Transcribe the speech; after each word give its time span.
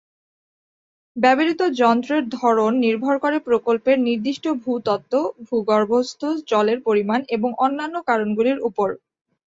ব্যবহৃত 1.15 1.61
যন্ত্রের 1.79 2.23
ধরন 2.37 2.71
নির্ভর 2.85 3.15
করে 3.19 3.37
প্রকল্পের 3.47 3.97
নির্দিষ্ট 4.07 4.45
ভূতত্ত্ব, 4.63 5.13
ভূগর্ভস্থ 5.47 6.21
জলের 6.49 6.79
পরিমাণ 6.87 7.19
এবং 7.35 7.49
অন্যান্য 7.65 7.95
কারণগুলির 8.09 8.59
উপর। 8.69 8.89